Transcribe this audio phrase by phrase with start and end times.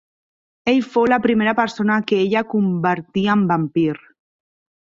[0.71, 3.95] Ell fou la primera persona que ella convertí en vampir.